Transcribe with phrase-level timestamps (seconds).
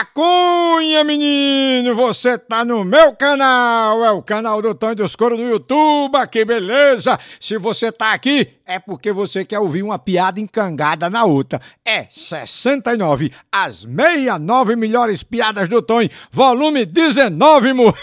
[0.00, 5.36] A Cunha, menino, você tá no meu canal, é o canal do Tonho dos Coros
[5.36, 7.20] do YouTube, que beleza!
[7.38, 11.60] Se você tá aqui, é porque você quer ouvir uma piada encangada na outra.
[11.84, 17.94] É 69, as 69 melhores piadas do Tonho, volume 19, mo...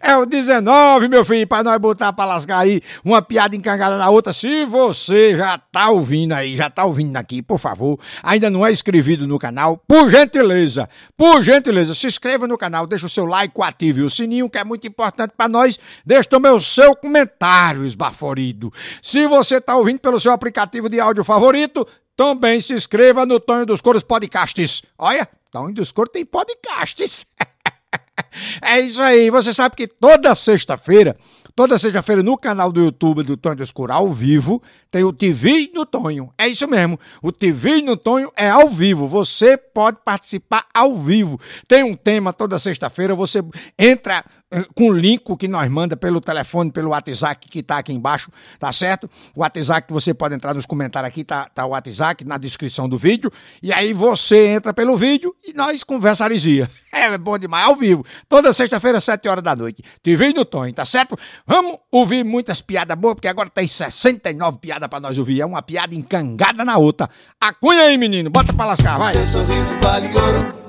[0.00, 4.10] É o 19, meu filho, pra nós botar pra lascar aí uma piada encangada na
[4.10, 4.32] outra.
[4.32, 8.72] Se você já tá ouvindo aí, já tá ouvindo aqui, por favor, ainda não é
[8.72, 13.54] inscrito no canal, por gentileza, por gentileza, se inscreva no canal, deixa o seu like,
[13.62, 15.78] ative o sininho, que é muito importante pra nós.
[16.04, 18.72] Deixa também o seu comentário esbaforido.
[19.02, 23.66] Se você tá ouvindo pelo seu aplicativo de áudio favorito, também se inscreva no Tonho
[23.66, 24.82] dos Coros Podcasts.
[24.98, 27.26] Olha, Tonho dos Coros tem podcasts.
[28.62, 29.30] É isso aí.
[29.30, 31.16] Você sabe que toda sexta-feira,
[31.54, 35.84] toda sexta-feira no canal do YouTube do Tonho Escuro ao vivo, tem o TV no
[35.84, 36.32] Tonho.
[36.38, 36.98] É isso mesmo.
[37.22, 39.08] O TV no Tonho é ao vivo.
[39.08, 41.40] Você pode participar ao vivo.
[41.68, 43.14] Tem um tema toda sexta-feira.
[43.14, 43.42] Você
[43.78, 47.92] entra eh, com o link que nós manda pelo telefone, pelo WhatsApp que está aqui
[47.92, 49.10] embaixo, tá certo?
[49.34, 52.88] O WhatsApp que você pode entrar nos comentários aqui, tá, tá o WhatsApp na descrição
[52.88, 53.32] do vídeo.
[53.60, 56.70] E aí você entra pelo vídeo e nós conversarizia.
[56.94, 58.06] É bom demais, ao vivo.
[58.28, 59.82] Toda sexta-feira, 7 horas da noite.
[60.00, 61.18] TV no Tonho, tá certo?
[61.44, 65.40] Vamos ouvir muitas piadas boas, porque agora tem 69 piadas pra nós ouvir.
[65.40, 67.10] É uma piada encangada na outra.
[67.40, 68.30] Acunha aí, menino.
[68.30, 69.12] Bota pra lascar, vai.
[69.12, 70.64] Seu sorriso vale ouro.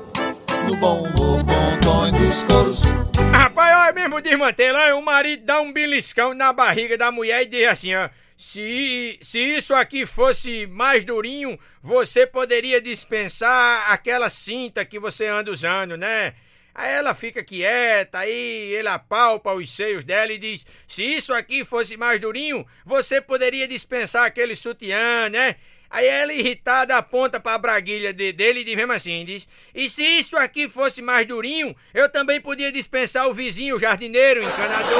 [0.67, 2.83] No bom humor, bom tom dos coros.
[3.31, 7.67] Rapaz, olha mesmo desmantelando, o marido dá um beliscão na barriga da mulher e diz
[7.67, 8.09] assim, ó.
[8.37, 15.51] Se, se isso aqui fosse mais durinho, você poderia dispensar aquela cinta que você anda
[15.51, 16.35] usando, né?
[16.73, 21.63] Aí ela fica quieta, aí ele apalpa os seios dela e diz: Se isso aqui
[21.63, 25.55] fosse mais durinho, você poderia dispensar aquele sutiã, né?
[25.89, 29.89] Aí ela, irritada, aponta para a braguilha de, dele e diz mesmo assim: diz, E
[29.89, 34.43] se isso aqui fosse mais durinho, eu também podia dispensar o vizinho, o jardineiro, o
[34.43, 34.91] encanador.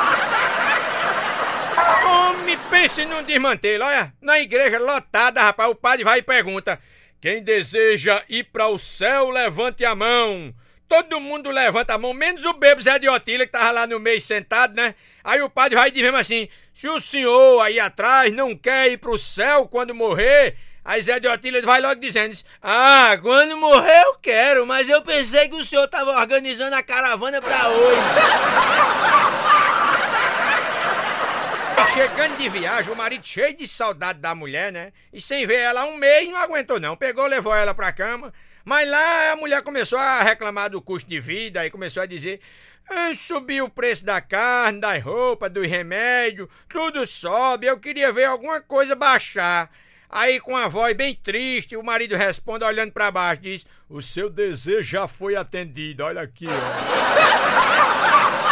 [2.08, 3.84] Homem, pense num desmantelo.
[3.84, 6.80] Olha, na igreja lotada, rapaz, o padre vai e pergunta:
[7.20, 10.54] Quem deseja ir para o céu, levante a mão.
[10.88, 14.00] Todo mundo levanta a mão, menos o bebo Zé de Otília, que tava lá no
[14.00, 14.94] meio sentado, né?
[15.22, 18.90] Aí o padre vai e diz mesmo assim: Se o senhor aí atrás não quer
[18.90, 20.56] ir pro céu quando morrer.
[20.82, 25.46] Aí Zé de Otília vai logo dizendo: Ah, quando morrer eu quero, mas eu pensei
[25.48, 28.00] que o senhor tava organizando a caravana pra hoje.
[31.98, 34.92] Chegando de viagem, o marido cheio de saudade da mulher, né?
[35.12, 36.96] E sem ver ela um mês, não aguentou não.
[36.96, 38.32] Pegou, levou ela pra cama.
[38.64, 42.40] Mas lá a mulher começou a reclamar do custo de vida e começou a dizer:
[42.88, 47.66] ah, subiu o preço da carne, das roupas, dos remédios, tudo sobe.
[47.66, 49.68] Eu queria ver alguma coisa baixar.
[50.08, 54.30] Aí, com a voz bem triste, o marido responde olhando para baixo: diz: O seu
[54.30, 56.04] desejo já foi atendido.
[56.04, 56.52] Olha aqui, ó.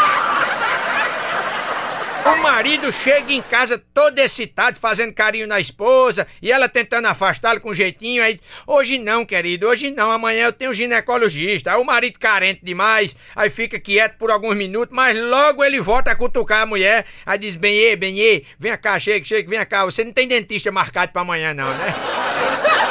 [2.36, 7.62] O marido chega em casa todo excitado, fazendo carinho na esposa, e ela tentando afastá-lo
[7.62, 8.22] com jeitinho.
[8.22, 11.72] Aí, hoje não, querido, hoje não, amanhã eu tenho um ginecologista.
[11.72, 16.10] Aí o marido carente demais, aí fica quieto por alguns minutos, mas logo ele volta
[16.10, 17.06] a cutucar a mulher.
[17.24, 19.86] Aí diz: Benê, Benê, vem cá, chega, chega, vem cá.
[19.86, 21.94] Você não tem dentista marcado pra amanhã, não, né?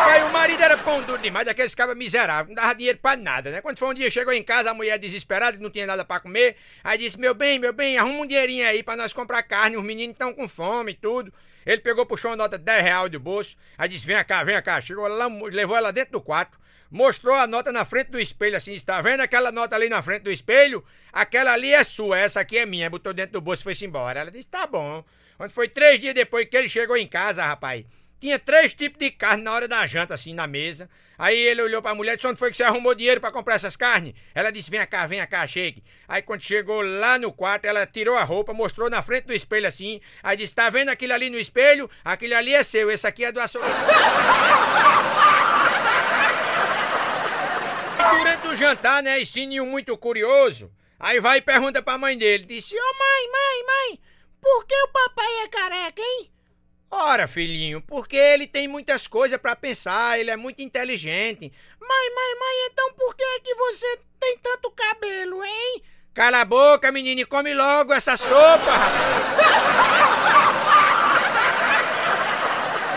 [0.00, 3.50] Aí o marido era pão duro demais, daqueles cabas miseráveis, não dava dinheiro pra nada,
[3.50, 3.60] né?
[3.60, 6.20] Quando foi um dia, chegou em casa, a mulher desesperada, que não tinha nada pra
[6.20, 9.76] comer, aí disse, meu bem, meu bem, arruma um dinheirinho aí pra nós comprar carne,
[9.76, 11.32] os meninos estão com fome e tudo.
[11.64, 14.60] Ele pegou, puxou uma nota de 10 reais do bolso, aí disse, vem cá, vem
[14.62, 16.58] cá, chegou lá, levou ela dentro do quarto,
[16.90, 20.22] mostrou a nota na frente do espelho, assim, está vendo aquela nota ali na frente
[20.22, 20.84] do espelho?
[21.12, 24.20] Aquela ali é sua, essa aqui é minha, botou dentro do bolso e foi-se embora.
[24.20, 25.04] Ela disse, tá bom.
[25.36, 27.84] Quando foi três dias depois que ele chegou em casa, rapaz,
[28.20, 30.90] tinha três tipos de carne na hora da janta, assim, na mesa.
[31.18, 33.54] Aí ele olhou pra mulher e disse: Onde foi que você arrumou dinheiro para comprar
[33.54, 34.14] essas carnes?
[34.34, 35.82] Ela disse: Vem cá, vem cá, chegue.
[36.06, 39.66] Aí quando chegou lá no quarto, ela tirou a roupa, mostrou na frente do espelho
[39.66, 40.00] assim.
[40.22, 41.90] Aí disse: Tá vendo aquilo ali no espelho?
[42.04, 43.66] Aquilo ali é seu, esse aqui é do açougue.
[48.18, 52.44] Durante o jantar, né, e Sininho muito curioso, aí vai e pergunta pra mãe dele:
[52.44, 54.00] Disse: Ô oh, mãe, mãe, mãe,
[54.40, 56.30] por que o papai é careca, hein?
[56.92, 61.52] Ora, filhinho, porque ele tem muitas coisas para pensar, ele é muito inteligente.
[61.80, 65.82] Mãe, mãe, mãe, então por que é que você tem tanto cabelo, hein?
[66.12, 68.72] Cala a boca, menino, e come logo essa sopa,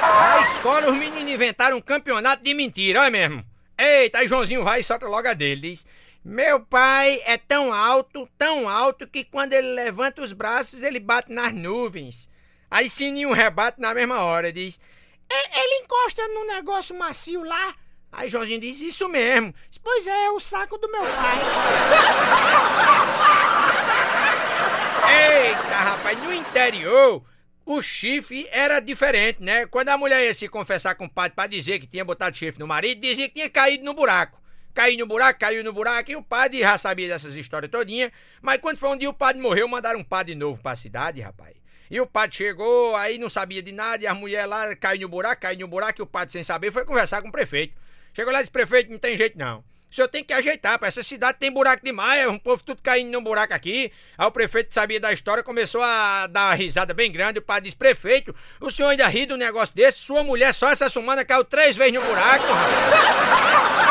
[0.01, 3.45] Na escola, os meninos inventaram um campeonato de mentira, olha mesmo.
[3.77, 5.85] Eita, aí Joãozinho vai e solta logo a dele, diz...
[6.25, 11.29] Meu pai é tão alto, tão alto, que quando ele levanta os braços, ele bate
[11.31, 12.29] nas nuvens.
[12.73, 14.79] Aí Sininho rebate na mesma hora, diz:
[15.29, 17.75] "É, Ele encosta num negócio macio lá.
[18.11, 19.53] Aí Joãozinho diz: Isso mesmo.
[19.83, 21.37] Pois é, é o saco do meu pai.
[25.45, 27.23] Eita, rapaz, no interior.
[27.63, 29.67] O chifre era diferente, né?
[29.67, 32.59] Quando a mulher ia se confessar com o padre pra dizer que tinha botado chifre
[32.59, 34.41] no marido, dizia que tinha caído no buraco.
[34.73, 38.11] Caiu no buraco, caiu no buraco, e o padre já sabia dessas histórias todinha.
[38.41, 41.62] Mas quando foi um dia o padre morreu, mandaram um padre novo pra cidade, rapaz.
[41.93, 45.07] E o padre chegou, aí não sabia de nada, e a mulher lá caiu no
[45.07, 47.79] buraco, caiu no buraco, e o padre, sem saber, foi conversar com o prefeito.
[48.15, 49.59] Chegou lá e disse: prefeito, não tem jeito não.
[49.59, 52.81] O senhor tem que ajeitar, pra essa cidade tem buraco demais, é um povo tudo
[52.81, 53.91] caindo num buraco aqui.
[54.17, 57.37] Aí o prefeito sabia da história, começou a dar uma risada bem grande.
[57.37, 59.99] O padre disse: prefeito, o senhor ainda ri um negócio desse?
[59.99, 63.82] Sua mulher só essa semana caiu três vezes no buraco, rapaz.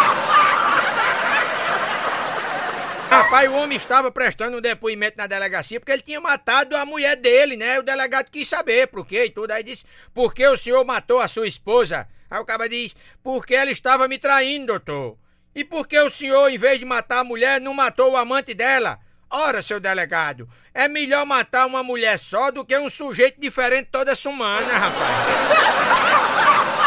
[3.32, 7.16] Rapaz, o homem estava prestando um depoimento na delegacia porque ele tinha matado a mulher
[7.16, 7.78] dele, né?
[7.78, 9.52] O delegado quis saber por quê e tudo.
[9.52, 12.06] Aí disse: Por que o senhor matou a sua esposa?
[12.30, 15.16] Aí o cara diz: Porque ela estava me traindo, doutor.
[15.54, 18.52] E por que o senhor, em vez de matar a mulher, não matou o amante
[18.52, 18.98] dela?
[19.30, 24.14] Ora, seu delegado, é melhor matar uma mulher só do que um sujeito diferente toda
[24.14, 25.08] semana, rapaz.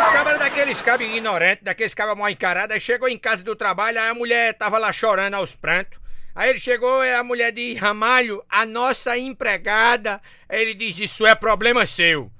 [0.00, 4.00] O cabra daqueles cabos ignorantes, daqueles cabos mal encarados, aí chegou em casa do trabalho,
[4.00, 5.98] aí a mulher tava lá chorando aos prantos.
[6.34, 10.20] Aí ele chegou e a mulher diz, Ramalho, a nossa empregada.
[10.48, 12.30] Aí ele diz, isso é problema seu.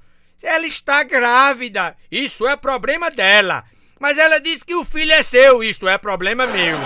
[0.43, 3.63] Ela está grávida, isso é problema dela.
[3.99, 6.77] Mas ela diz que o filho é seu, isto é problema meu.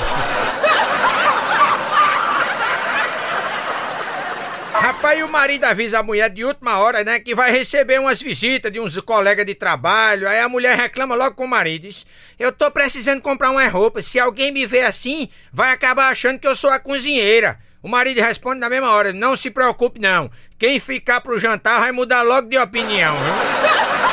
[4.79, 8.71] Rapaz, o marido avisa a mulher de última hora, né, que vai receber umas visitas
[8.71, 10.27] de uns colegas de trabalho.
[10.27, 11.83] Aí a mulher reclama logo com o marido.
[11.83, 12.05] Diz,
[12.37, 14.01] eu tô precisando comprar uma roupa.
[14.01, 17.59] Se alguém me ver assim, vai acabar achando que eu sou a cozinheira.
[17.81, 20.29] O marido responde na mesma hora: Não se preocupe, não.
[20.57, 24.04] Quem ficar pro jantar vai mudar logo de opinião, viu?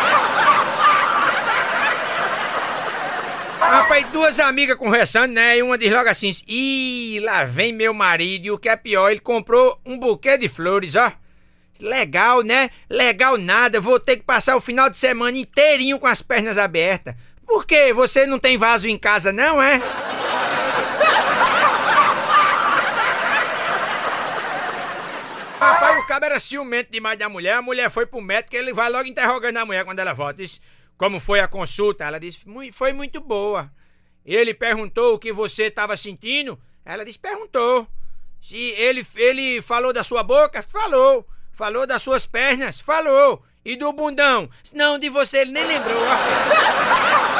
[3.92, 5.58] Rapaz, duas amigas conversando, né?
[5.58, 8.46] E uma diz logo assim: Ih, lá vem meu marido.
[8.46, 11.12] E o que é pior, ele comprou um buquê de flores, ó.
[11.78, 12.70] Legal, né?
[12.88, 13.82] Legal nada.
[13.82, 17.14] Vou ter que passar o final de semana inteirinho com as pernas abertas.
[17.46, 17.92] Por quê?
[17.92, 19.78] Você não tem vaso em casa, não, é?
[25.60, 27.56] Rapaz, o cabo era ciumento demais da mulher.
[27.56, 30.42] A mulher foi pro médico ele vai logo interrogando a mulher quando ela volta.
[30.42, 30.62] Diz:
[30.96, 32.04] Como foi a consulta?
[32.04, 33.70] Ela disse: "Mui- Foi muito boa.
[34.24, 36.58] Ele perguntou o que você estava sentindo?
[36.84, 37.86] Ela disse: Perguntou.
[38.40, 40.62] Se ele, ele falou da sua boca?
[40.62, 41.26] Falou.
[41.52, 42.80] Falou das suas pernas?
[42.80, 43.42] Falou.
[43.64, 44.50] E do bundão?
[44.72, 46.02] Não, de você ele nem lembrou.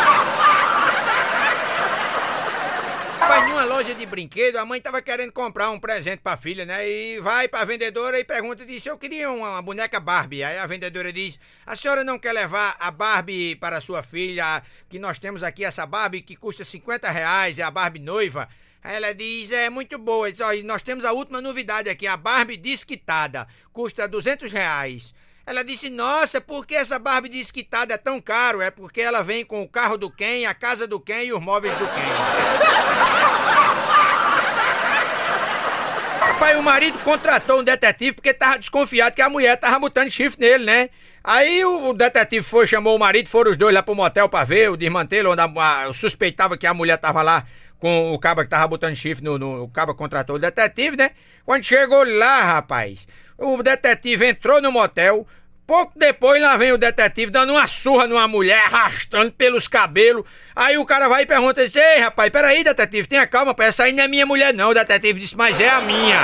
[3.33, 6.87] Vai numa loja de brinquedo, a mãe tava querendo comprar um presente pra filha, né?
[6.87, 10.45] E vai pra vendedora e pergunta, diz, eu queria uma, uma boneca Barbie.
[10.45, 14.99] Aí a vendedora diz, a senhora não quer levar a Barbie para sua filha, que
[14.99, 18.51] nós temos aqui essa Barbie que custa 50 reais, é a Barbie noiva.
[18.85, 22.07] Aí ela diz, é muito boa, diz, ó, e nós temos a última novidade aqui,
[22.07, 25.15] a Barbie desquitada, custa 200 reais.
[25.45, 28.61] Ela disse, nossa, por que essa Barbie desquitada é tão caro?
[28.61, 31.41] É porque ela vem com o carro do Ken, a casa do Ken e os
[31.41, 31.93] móveis do Ken.
[36.21, 40.41] Rapaz, o marido contratou um detetive porque tava desconfiado que a mulher tava botando chifre
[40.41, 40.91] nele, né?
[41.25, 44.71] Aí o detetive foi, chamou o marido, foram os dois lá pro motel pra ver
[44.71, 47.45] o desmantelo, onde a, a, suspeitava que a mulher tava lá
[47.79, 49.65] com o caba que tava botando chifre no, no.
[49.65, 51.13] O caba contratou o detetive, né?
[51.45, 53.09] Quando chegou lá, rapaz,
[53.43, 55.27] o detetive entrou no motel.
[55.67, 60.25] Pouco depois lá vem o detetive dando uma surra numa mulher, arrastando pelos cabelos.
[60.55, 63.93] Aí o cara vai e pergunta: Ei, rapaz, peraí, detetive, tenha calma, pá, essa aí
[63.93, 64.71] não é minha mulher, não.
[64.71, 66.19] O detetive disse: Mas é a minha.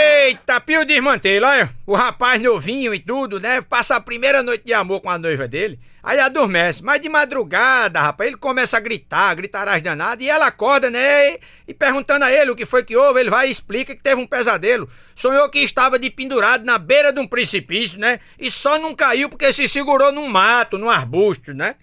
[0.00, 1.74] Eita, pio desmantelo, olha.
[1.84, 3.60] O rapaz novinho e tudo, né?
[3.60, 5.76] Passa a primeira noite de amor com a noiva dele.
[6.00, 6.84] Aí adormece.
[6.84, 10.22] Mas de madrugada, rapaz, ele começa a gritar, gritarás danado.
[10.22, 11.32] E ela acorda, né?
[11.32, 14.00] E, e perguntando a ele o que foi que houve, ele vai e explica que
[14.00, 14.88] teve um pesadelo.
[15.16, 18.20] Sonhou que estava de pendurado na beira de um precipício, né?
[18.38, 21.74] E só não caiu porque se segurou num mato, num arbusto, né?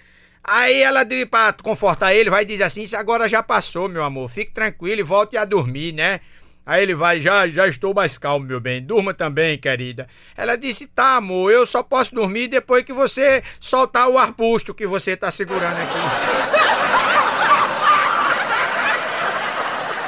[0.41, 4.29] Aí ela, pra confortar ele, vai dizer assim: Isso agora já passou, meu amor.
[4.29, 6.22] Fique tranquilo e volte a dormir, né?
[6.65, 8.81] Aí ele vai, já, já estou mais calmo, meu bem.
[8.81, 10.07] Durma também, querida.
[10.36, 14.88] Ela disse, tá, amor, eu só posso dormir depois que você soltar o arbusto que
[14.88, 15.93] você tá segurando aqui.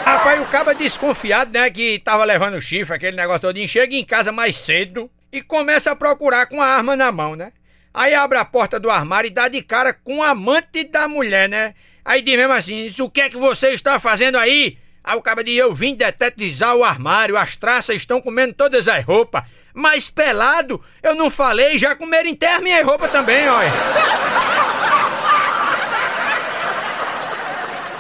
[0.03, 4.31] Rapaz, o caba desconfiado, né, que tava levando chifre, aquele negócio todinho, chega em casa
[4.31, 7.51] mais cedo e começa a procurar com a arma na mão, né?
[7.93, 11.49] Aí abre a porta do armário e dá de cara com o amante da mulher,
[11.49, 11.75] né?
[12.05, 14.77] Aí diz mesmo assim, o que é que você está fazendo aí?
[15.07, 19.05] Aí o cara diz, eu vim detetizar o armário, as traças estão comendo todas as
[19.05, 19.41] roupas.
[19.73, 23.71] Mas pelado, eu não falei, já comeram inteira minha roupa também, olha.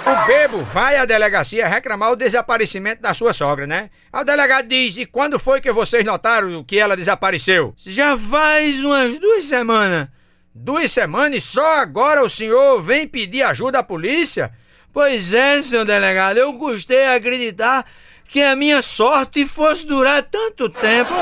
[0.05, 3.89] O bebo vai à delegacia reclamar o desaparecimento da sua sogra, né?
[4.11, 7.73] Aí o delegado diz: E quando foi que vocês notaram que ela desapareceu?
[7.77, 10.09] Já faz umas duas semanas.
[10.53, 14.51] Duas semanas e só agora o senhor vem pedir ajuda à polícia?
[14.97, 17.85] Pois é, senhor delegado, eu custei acreditar
[18.27, 21.13] que a minha sorte fosse durar tanto tempo.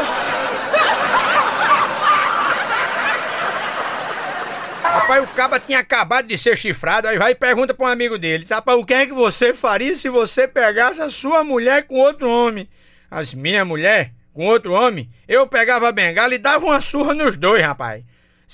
[4.81, 8.17] Rapaz, o caba tinha acabado de ser chifrado, aí vai e pergunta pra um amigo
[8.17, 11.95] dele: Rapaz, o que é que você faria se você pegasse a sua mulher com
[11.95, 12.69] outro homem?
[13.11, 15.09] As minha mulher com outro homem?
[15.27, 18.05] Eu pegava a bengala e dava uma surra nos dois, rapaz.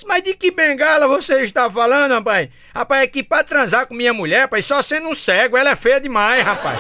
[0.06, 2.50] Mas de que bengala você está falando, rapaz?
[2.74, 5.76] Rapaz, é que pra transar com minha mulher, rapaz, só sendo um cego, ela é
[5.76, 6.80] feia demais, rapaz.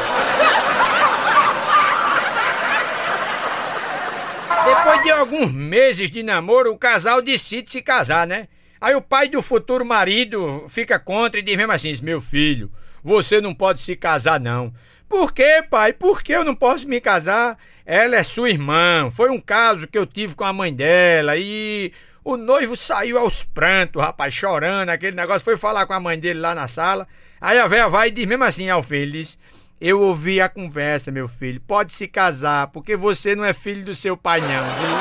[4.66, 8.48] Depois de alguns meses de namoro, o casal decide se casar, né?
[8.80, 12.72] Aí o pai do futuro marido fica contra e diz mesmo assim: Meu filho,
[13.04, 14.74] você não pode se casar, não.
[15.10, 15.94] Por quê, pai?
[15.94, 17.58] Por que eu não posso me casar?
[17.86, 19.12] Ela é sua irmã.
[19.12, 21.92] Foi um caso que eu tive com a mãe dela e
[22.24, 25.42] o noivo saiu aos prantos, rapaz, chorando, aquele negócio.
[25.44, 27.08] Foi falar com a mãe dele lá na sala.
[27.40, 29.40] Aí a velha vai e diz mesmo assim ao filho: diz,
[29.80, 31.60] Eu ouvi a conversa, meu filho.
[31.62, 34.98] Pode se casar, porque você não é filho do seu pai, não, viu?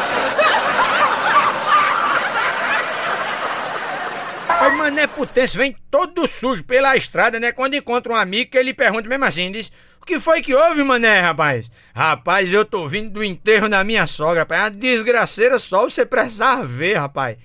[4.60, 7.52] Aí Mané Potência vem todo sujo pela estrada, né?
[7.52, 9.70] Quando encontra um amigo ele pergunta mesmo assim, diz...
[10.10, 11.70] Que foi que houve, mané, rapaz?
[11.94, 14.62] Rapaz, eu tô vindo do enterro da minha sogra, rapaz.
[14.62, 17.36] Uma desgraceira só você precisar ver, rapaz.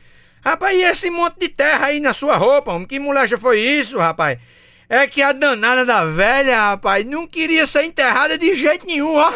[0.44, 2.88] Rapaz, e esse monte de terra aí na sua roupa, homem?
[2.88, 4.40] Que molecha foi isso, rapaz?
[4.90, 9.32] É que a danada da velha, rapaz, não queria ser enterrada de jeito nenhum, ó.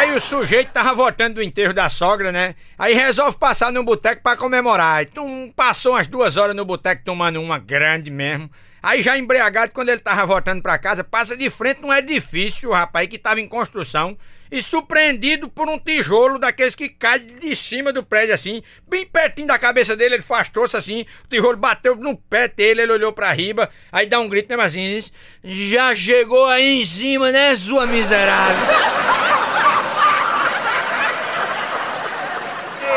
[0.00, 2.54] Rapaz, o sujeito tava voltando do enterro da sogra, né?
[2.78, 5.02] Aí resolve passar no boteco pra comemorar.
[5.02, 8.50] Então passou umas duas horas no boteco tomando uma grande mesmo.
[8.82, 13.06] Aí já embriagado, quando ele tava voltando pra casa, passa de frente num edifício, rapaz,
[13.08, 14.16] que tava em construção.
[14.50, 19.48] E surpreendido por um tijolo daqueles que cai de cima do prédio, assim, bem pertinho
[19.48, 23.30] da cabeça dele, ele afastou-se assim, o tijolo bateu no pé dele, ele olhou pra
[23.32, 25.12] riba, aí dá um grito mesmo assim, diz,
[25.44, 29.29] já chegou aí em cima, né, sua miserável?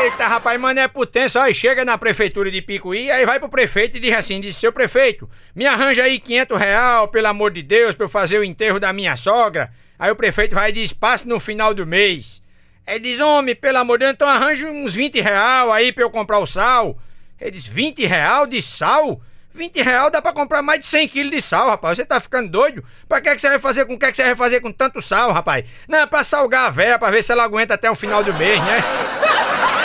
[0.04, 1.42] Eita, rapaz, mano, é potência.
[1.42, 4.70] Aí chega na prefeitura de Picuí, aí vai pro prefeito e diz assim: diz, seu
[4.70, 8.78] prefeito, me arranja aí 500 real, pelo amor de Deus, pra eu fazer o enterro
[8.78, 9.72] da minha sogra.
[9.98, 12.42] Aí o prefeito vai e diz: passe no final do mês.
[12.86, 16.10] Ele diz: homem, pelo amor de Deus, então arranja uns 20 real aí pra eu
[16.10, 16.98] comprar o sal.
[17.40, 19.22] Ele diz: 20 real de sal?
[19.54, 21.96] 20 real dá pra comprar mais de 100 quilos de sal, rapaz.
[21.96, 22.84] Você tá ficando doido?
[23.08, 25.00] Pra que, que você vai fazer com o que, que você vai fazer com tanto
[25.00, 25.64] sal, rapaz?
[25.88, 28.34] Não, é pra salgar a véia, pra ver se ela aguenta até o final do
[28.34, 28.84] mês, né?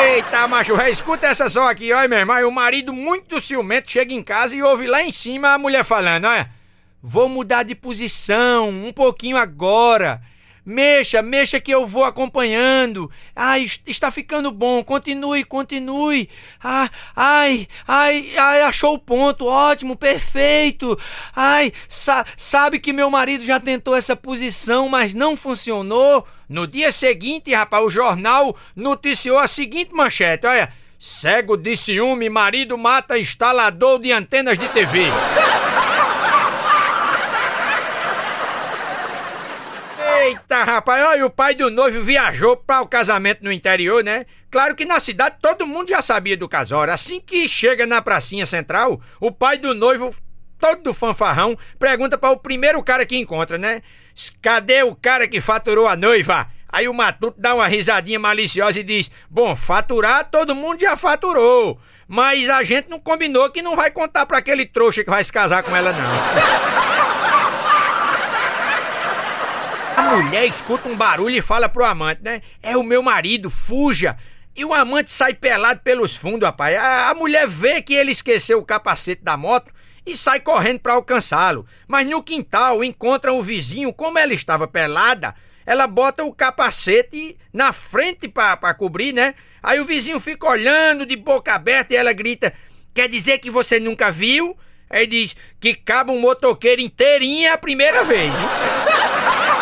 [0.00, 2.48] Eita, macho, escuta essa só aqui, olha, meu irmão.
[2.48, 6.26] O marido muito ciumento chega em casa e ouve lá em cima a mulher falando,
[6.26, 6.50] olha.
[7.02, 10.20] Vou mudar de posição um pouquinho agora.
[10.64, 13.10] Mexa, mexa que eu vou acompanhando.
[13.34, 14.84] Ai, está ficando bom.
[14.84, 16.28] Continue, continue.
[16.62, 19.46] Ah, ai, ai, ai, achou o ponto.
[19.46, 20.98] Ótimo, perfeito.
[21.34, 26.26] Ai, sa sabe que meu marido já tentou essa posição, mas não funcionou.
[26.48, 30.72] No dia seguinte, rapaz, o jornal noticiou a seguinte manchete: olha.
[31.00, 35.06] Cego de ciúme, marido mata instalador de antenas de TV.
[40.20, 44.26] Eita, rapaz, olha, o pai do noivo viajou para o casamento no interior, né?
[44.50, 46.92] Claro que na cidade todo mundo já sabia do casório.
[46.92, 50.12] Assim que chega na pracinha central, o pai do noivo,
[50.58, 53.82] todo fanfarrão, pergunta para o primeiro cara que encontra, né?
[54.42, 56.48] Cadê o cara que faturou a noiva?
[56.70, 61.80] Aí o matuto dá uma risadinha maliciosa e diz: Bom, faturar todo mundo já faturou.
[62.06, 65.32] Mas a gente não combinou que não vai contar para aquele trouxa que vai se
[65.32, 66.08] casar com ela, não.
[69.96, 72.40] A mulher escuta um barulho e fala pro amante, né?
[72.62, 74.16] É o meu marido, fuja!
[74.56, 76.76] E o amante sai pelado pelos fundos, rapaz.
[76.76, 79.70] A, a mulher vê que ele esqueceu o capacete da moto
[80.08, 81.66] e sai correndo para alcançá-lo.
[81.86, 85.34] Mas no quintal encontra o vizinho, como ela estava pelada,
[85.66, 89.34] ela bota o capacete na frente para cobrir, né?
[89.62, 92.54] Aí o vizinho fica olhando de boca aberta e ela grita:
[92.94, 94.56] Quer dizer que você nunca viu?
[94.88, 98.32] Aí diz que cabe um motoqueiro inteirinho a primeira vez.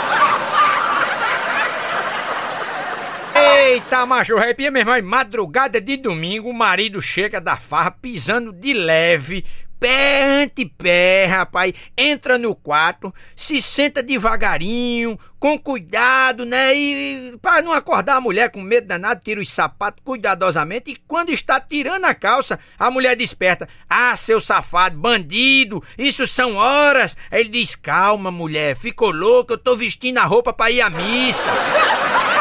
[3.36, 4.96] Eita, macho arrepia, meu irmão.
[4.96, 9.44] Em madrugada de domingo, o marido chega da farra pisando de leve,
[9.86, 11.72] pé ante pé, rapaz.
[11.96, 16.74] Entra no quarto, se senta devagarinho, com cuidado, né?
[16.74, 20.90] E, para não acordar a mulher com medo danado, tira os sapatos cuidadosamente.
[20.90, 23.68] E quando está tirando a calça, a mulher desperta.
[23.88, 27.16] Ah, seu safado, bandido, isso são horas.
[27.30, 30.90] Aí ele diz: Calma, mulher, ficou louco, eu tô vestindo a roupa para ir à
[30.90, 32.35] missa.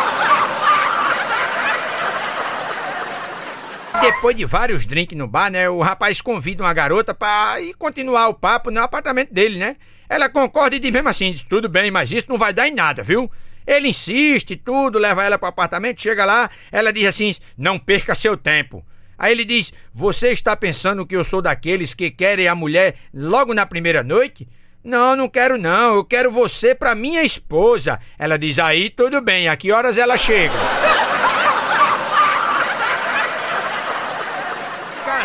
[4.06, 5.68] Depois de vários drinks no bar, né?
[5.68, 9.78] O rapaz convida uma garota pra ir continuar o papo no apartamento dele, né?
[10.08, 12.72] Ela concorda e diz mesmo assim: diz, tudo bem, mas isso não vai dar em
[12.72, 13.32] nada, viu?
[13.66, 18.38] Ele insiste, tudo, leva ela pro apartamento, chega lá, ela diz assim: não perca seu
[18.38, 18.86] tempo.
[19.18, 23.56] Aí ele diz: Você está pensando que eu sou daqueles que querem a mulher logo
[23.56, 24.48] na primeira noite?
[24.84, 28.00] Não, não quero não, eu quero você pra minha esposa.
[28.20, 30.54] Ela diz: Aí tudo bem, a que horas ela chega?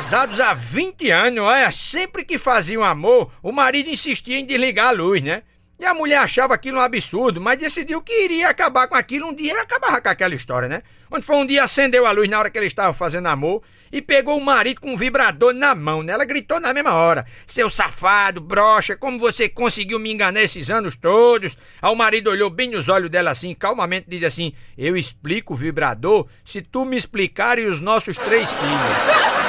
[0.01, 4.93] Casados há 20 anos, olha, sempre que faziam amor, o marido insistia em desligar a
[4.93, 5.43] luz, né?
[5.79, 9.35] E a mulher achava aquilo um absurdo, mas decidiu que iria acabar com aquilo um
[9.35, 10.83] dia e acabava com aquela história, né?
[11.11, 14.01] Onde foi um dia acendeu a luz na hora que ele estava fazendo amor e
[14.01, 16.15] pegou o marido com um vibrador na mão, né?
[16.15, 20.97] Ela gritou na mesma hora: Seu safado, brocha, como você conseguiu me enganar esses anos
[20.97, 21.59] todos?
[21.83, 25.57] Aí o marido olhou bem nos olhos dela assim, calmamente disse assim: Eu explico o
[25.59, 29.40] vibrador se tu me explicares os nossos três filhos.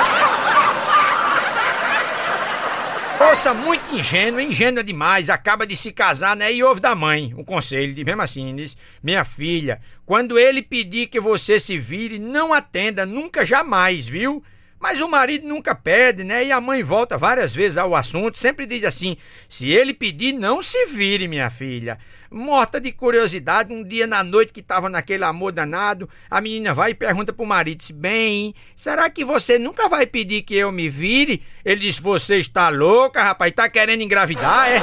[3.32, 6.52] Moça muito ingênua, ingênua demais, acaba de se casar, né?
[6.52, 11.08] E ouve da mãe um conselho, de mesmo assim, diz: Minha filha, quando ele pedir
[11.08, 14.44] que você se vire, não atenda, nunca jamais, viu?
[14.82, 16.44] Mas o marido nunca pede, né?
[16.44, 19.16] E a mãe volta várias vezes ao assunto, sempre diz assim:
[19.48, 22.00] se ele pedir, não se vire, minha filha.
[22.32, 26.92] Morta de curiosidade, um dia na noite que estava naquele amor danado, a menina vai
[26.92, 31.44] e pergunta pro marido: bem, será que você nunca vai pedir que eu me vire?
[31.64, 34.82] Ele diz: você está louca, rapaz, tá querendo engravidar, é?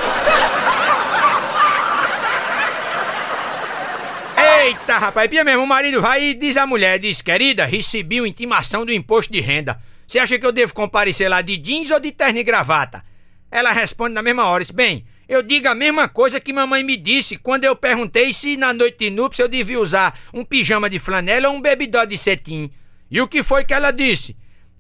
[4.64, 8.28] Eita, rapaz, pia mesmo, o marido vai e diz à mulher, diz, querida, recebi uma
[8.28, 9.80] intimação do imposto de renda.
[10.08, 13.04] Você acha que eu devo comparecer lá de jeans ou de terno e gravata?
[13.50, 17.36] Ela responde na mesma hora, bem, eu digo a mesma coisa que mamãe me disse
[17.36, 21.50] quando eu perguntei se na noite de núpcias eu devia usar um pijama de flanela
[21.50, 22.72] ou um bebidó de cetim.
[23.10, 24.34] E o que foi que ela disse?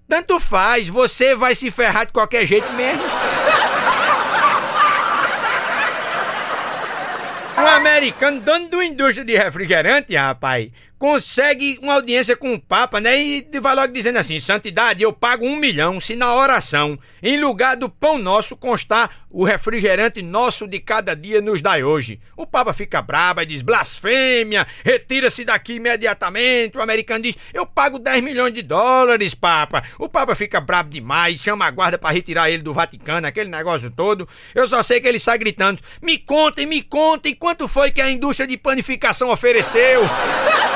[0.08, 3.02] Tanto faz, você vai se ferrar de qualquer jeito mesmo.
[7.58, 13.00] Um americano, dono de uma indústria de refrigerante, rapaz, consegue uma audiência com o Papa,
[13.00, 13.18] né?
[13.20, 17.76] E vai logo dizendo assim: Santidade, eu pago um milhão se na oração, em lugar
[17.76, 22.20] do pão nosso, constar o refrigerante nosso de cada dia nos dai hoje.
[22.36, 26.76] O Papa fica brabo e diz: blasfêmia, retira-se daqui imediatamente.
[26.76, 29.84] O americano diz: eu pago 10 milhões de dólares, Papa.
[29.98, 33.90] O Papa fica brabo demais, chama a guarda para retirar ele do Vaticano, aquele negócio
[33.90, 34.28] todo.
[34.54, 38.10] Eu só sei que ele sai gritando: me contem, me contem, quanto foi que a
[38.10, 40.02] indústria de panificação ofereceu?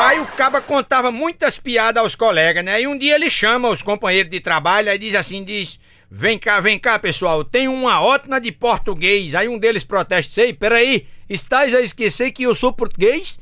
[0.00, 2.80] Pai, o caba contava muitas piadas aos colegas, né?
[2.80, 5.78] E um dia ele chama os companheiros de trabalho e diz assim, diz...
[6.10, 9.34] Vem cá, vem cá, pessoal, tem uma ótima de português.
[9.34, 13.38] Aí um deles protesta, sei, peraí, estás a esquecer que eu sou português?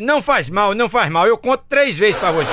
[0.00, 2.50] Não faz mal, não faz mal, eu conto três vezes para você.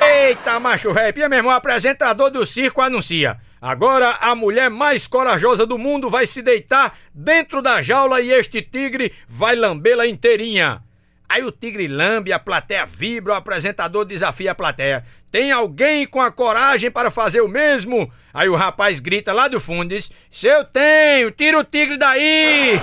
[0.26, 3.38] Eita, macho rap, e mesmo, o apresentador do circo anuncia.
[3.62, 8.60] Agora a mulher mais corajosa do mundo vai se deitar dentro da jaula e este
[8.60, 10.82] tigre vai lambê-la inteirinha.
[11.28, 15.04] Aí o tigre lambe, a plateia vibra, o apresentador desafia a plateia.
[15.30, 18.10] Tem alguém com a coragem para fazer o mesmo?
[18.34, 21.96] Aí o rapaz grita lá do fundo e diz: Se eu tenho, tira o tigre
[21.96, 22.80] daí!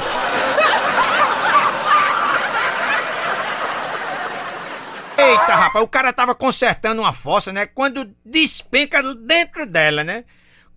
[5.19, 7.65] Eita, rapaz, o cara tava consertando uma fossa, né?
[7.65, 10.23] Quando despenca dentro dela, né?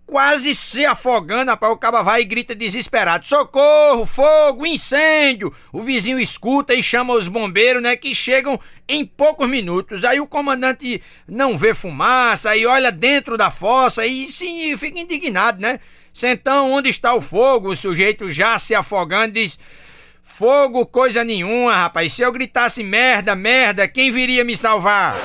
[0.05, 5.53] Quase se afogando, rapaz, o caba vai e grita desesperado: socorro, fogo, incêndio!
[5.71, 10.03] O vizinho escuta e chama os bombeiros, né, que chegam em poucos minutos.
[10.03, 15.61] Aí o comandante não vê fumaça e olha dentro da fossa e sim, fica indignado,
[15.61, 15.79] né?
[16.21, 17.69] Então, onde está o fogo?
[17.69, 19.57] O sujeito já se afogando diz:
[20.21, 22.13] Fogo, coisa nenhuma, rapaz.
[22.13, 25.15] Se eu gritasse merda, merda, quem viria me salvar?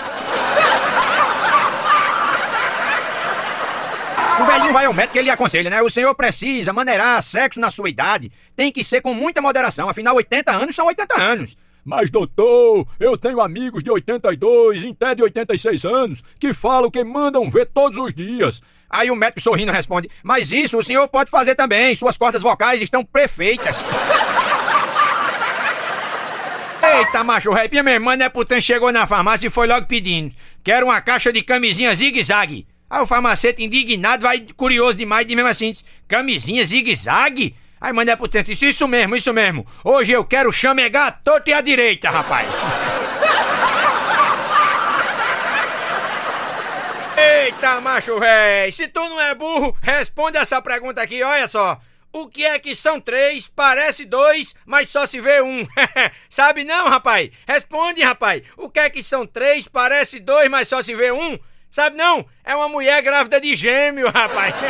[4.41, 5.83] O velhinho vai ao médico e ele aconselha, né?
[5.83, 8.31] O senhor precisa maneirar sexo na sua idade.
[8.55, 9.89] Tem que ser com muita moderação.
[9.89, 11.57] Afinal, 80 anos são 80 anos.
[11.85, 17.03] Mas, doutor, eu tenho amigos de 82 e até de 86 anos que falam que
[17.03, 18.61] mandam ver todos os dias.
[18.91, 22.81] Aí o médico sorrindo responde: Mas isso o senhor pode fazer também, suas cordas vocais
[22.83, 23.85] estão perfeitas.
[26.83, 31.01] Eita, macho rap, minha irmã Neputan chegou na farmácia e foi logo pedindo: Quero uma
[31.01, 32.67] caixa de camisinha zigue-zague.
[32.91, 35.75] Aí o farmacêutico indignado, vai curioso demais, diz mesmo assim:
[36.07, 37.55] Camisinha zigue-zague?
[37.81, 39.67] Aí manda pro tento, isso, isso mesmo, isso mesmo.
[39.85, 42.49] Hoje eu quero chamegar a torta e a direita, rapaz.
[47.17, 51.81] Eita, macho véi, se tu não é burro, responde essa pergunta aqui, olha só.
[52.11, 55.67] O que é que são três, parece dois, mas só se vê um?
[56.31, 57.31] Sabe não, rapaz?
[57.47, 58.43] Responde, rapaz.
[58.57, 61.39] O que é que são três, parece dois, mas só se vê um?
[61.71, 62.25] Sabe não?
[62.49, 64.55] É uma mulher grávida de gêmeo, rapaz.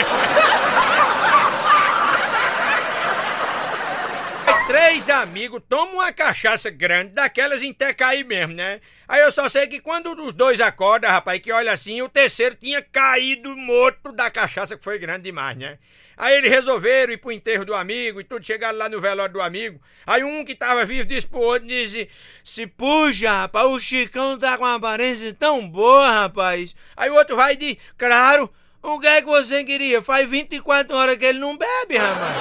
[4.66, 8.80] Três amigos tomam uma cachaça grande, daquelas em cair mesmo, né?
[9.06, 12.56] Aí eu só sei que quando os dois acordam, rapaz, que olha assim, o terceiro
[12.56, 15.78] tinha caído morto da cachaça, que foi grande demais, né?
[16.18, 19.40] Aí eles resolveram ir pro enterro do amigo e tudo, chegaram lá no velório do
[19.40, 19.80] amigo.
[20.04, 22.08] Aí um que tava vivo disse pro outro, disse,
[22.42, 26.74] se puxa, rapaz, o Chicão tá com uma aparência tão boa, rapaz.
[26.96, 28.52] Aí o outro vai e diz, claro,
[28.82, 30.02] o que é que você queria?
[30.02, 32.36] Faz 24 horas que ele não bebe, rapaz.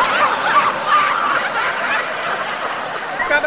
[3.30, 3.46] cabo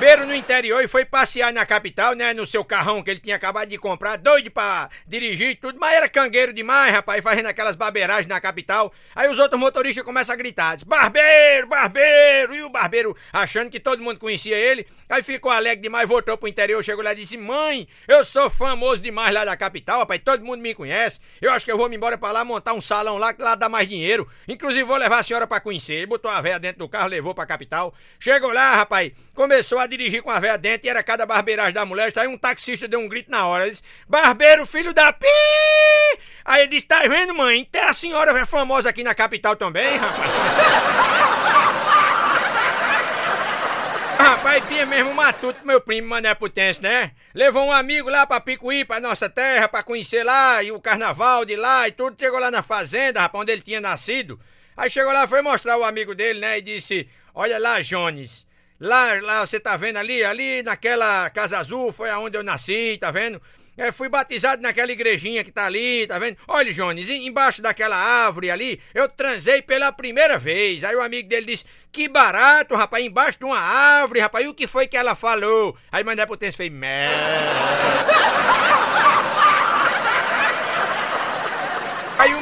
[0.00, 2.32] barbeiro no interior e foi passear na capital, né?
[2.32, 5.92] No seu carrão que ele tinha acabado de comprar, doido pra dirigir e tudo, mas
[5.94, 8.90] era cangueiro demais, rapaz, fazendo aquelas barbeiragens na capital.
[9.14, 12.54] Aí os outros motoristas começam a gritar: Barbeiro, barbeiro!
[12.54, 16.48] E o barbeiro achando que todo mundo conhecia ele, aí ficou alegre demais, voltou pro
[16.48, 20.42] interior, chegou lá e disse: Mãe, eu sou famoso demais lá da capital, rapaz, todo
[20.42, 21.20] mundo me conhece.
[21.42, 23.54] Eu acho que eu vou me embora pra lá montar um salão lá que lá
[23.54, 24.26] dá mais dinheiro.
[24.48, 25.96] Inclusive vou levar a senhora pra conhecer.
[25.96, 27.92] Ele botou a véia dentro do carro, levou pra capital.
[28.18, 31.84] Chegou lá, rapaz começou a dirigir com a véia dentro e era cada barbeiragem da
[31.84, 32.12] mulher.
[32.16, 33.64] Aí um taxista deu um grito na hora.
[33.64, 35.26] Ele disse: Barbeiro, filho da pi!
[36.44, 37.66] Aí ele disse: Tá vendo, mãe?
[37.68, 40.30] Até a senhora é famosa aqui na capital também, rapaz.
[44.20, 47.12] Rapaz, tinha mesmo um matuto meu primo Mané Putense, né?
[47.34, 51.44] Levou um amigo lá pra Picuí, pra nossa terra, pra conhecer lá, e o carnaval
[51.44, 52.16] de lá e tudo.
[52.18, 54.38] Chegou lá na fazenda, rapaz, onde ele tinha nascido.
[54.76, 56.58] Aí chegou lá, foi mostrar o amigo dele, né?
[56.58, 58.46] E disse: Olha lá, Jones,
[58.80, 63.10] Lá, lá, você tá vendo ali, ali naquela Casa Azul, foi aonde eu nasci, tá
[63.10, 63.40] vendo?
[63.76, 66.36] É, fui batizado naquela igrejinha que tá ali, tá vendo?
[66.48, 70.82] Olha, Jones, embaixo daquela árvore ali, eu transei pela primeira vez.
[70.82, 74.44] Aí o amigo dele disse: Que barato, rapaz, embaixo de uma árvore, rapaz.
[74.44, 75.76] E o que foi que ela falou?
[75.92, 77.16] Aí Mandé Potência fez: Merda.
[77.16, 78.59] Aí o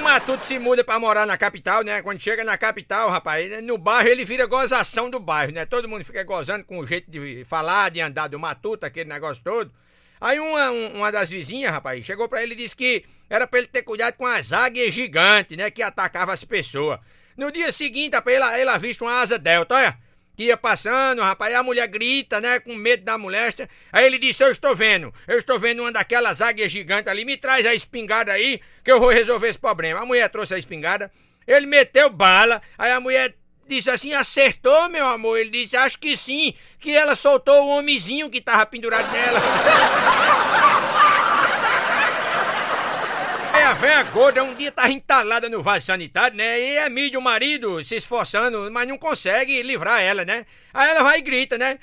[0.08, 2.00] Matuto se muda pra morar na capital, né?
[2.00, 5.66] Quando chega na capital, rapaz, no bairro ele vira gozação do bairro, né?
[5.66, 9.44] Todo mundo fica gozando com o jeito de falar, de andar do Matuto, aquele negócio
[9.44, 9.70] todo.
[10.18, 13.68] Aí uma, uma das vizinhas, rapaz, chegou pra ele e disse que era pra ele
[13.68, 15.70] ter cuidado com as águias gigantes, né?
[15.70, 16.98] Que atacava as pessoas.
[17.36, 20.07] No dia seguinte, rapaz, ela, ela visto uma asa delta, olha
[20.38, 23.68] que ia passando, rapaz, a mulher grita, né, com medo da moléstia.
[23.92, 27.36] Aí ele disse: Eu estou vendo, eu estou vendo uma daquelas águias gigantes ali, me
[27.36, 29.98] traz a espingarda aí, que eu vou resolver esse problema.
[29.98, 31.10] A mulher trouxe a espingarda,
[31.44, 33.34] ele meteu bala, aí a mulher
[33.66, 35.40] disse assim: Acertou, meu amor?
[35.40, 39.40] Ele disse: Acho que sim, que ela soltou o homenzinho que tava pendurado nela.
[43.67, 46.60] a véia gorda um dia tá entalada no vaso sanitário, né?
[46.60, 50.46] E é mídia o marido se esforçando, mas não consegue livrar ela, né?
[50.72, 51.78] Aí ela vai e grita, né?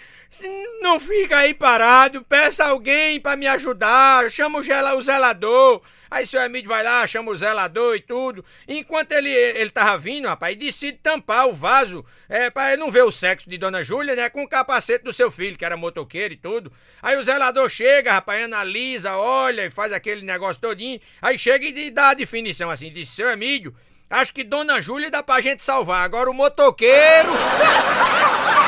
[0.82, 5.82] Não fica aí parado, peça alguém para me ajudar, chama o zelador.
[6.12, 8.46] Aí seu Emílio vai lá, chama o zelador e tudo.
[8.68, 13.04] Enquanto ele, ele tava vindo, rapaz, decide tampar o vaso é, pra ele não ver
[13.04, 14.30] o sexo de Dona Júlia, né?
[14.30, 16.72] Com o capacete do seu filho, que era motoqueiro e tudo.
[17.02, 21.00] Aí o zelador chega, rapaz, analisa, olha e faz aquele negócio todinho.
[21.22, 23.76] Aí chega e dá a definição assim, diz, seu Emílio,
[24.10, 26.04] acho que Dona Júlia dá pra gente salvar.
[26.04, 27.30] Agora o motoqueiro...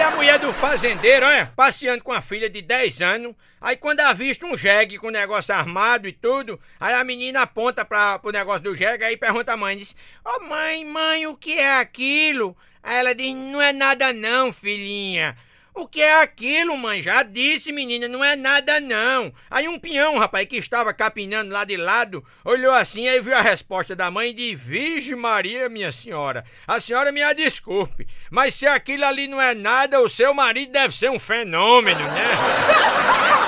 [0.00, 3.34] Aí a mulher do fazendeiro, olha, passeando com a filha de 10 anos.
[3.60, 8.18] Aí quando avista um jegue com negócio armado e tudo, aí a menina aponta pra,
[8.18, 11.58] pro negócio do jegue, aí pergunta a mãe, diz, ô oh, mãe, mãe, o que
[11.58, 12.56] é aquilo?
[12.82, 15.36] Aí ela diz, não é nada não, filhinha.
[15.74, 17.02] O que é aquilo, mãe?
[17.02, 19.32] Já disse, menina, não é nada não.
[19.50, 23.40] Aí um peão, rapaz, que estava capinando lá de lado, olhou assim e viu a
[23.40, 26.44] resposta da mãe de Virgem Maria, minha senhora.
[26.66, 30.96] A senhora me desculpe, mas se aquilo ali não é nada, o seu marido deve
[30.96, 33.30] ser um fenômeno, né?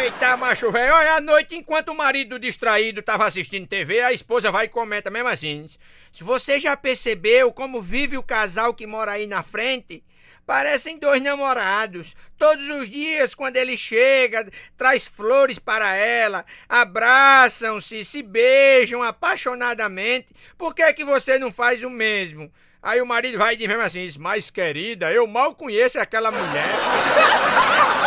[0.00, 4.48] Eita, macho velho, olha, à noite, enquanto o marido distraído tava assistindo TV, a esposa
[4.48, 5.66] vai e comenta mesmo assim.
[6.12, 10.04] Se você já percebeu como vive o casal que mora aí na frente,
[10.46, 12.14] parecem dois namorados.
[12.38, 20.28] Todos os dias, quando ele chega, traz flores para ela, abraçam-se, se beijam apaixonadamente.
[20.56, 22.52] Por que, é que você não faz o mesmo?
[22.80, 26.68] Aí o marido vai e diz mesmo assim: Mas querida, eu mal conheço aquela mulher.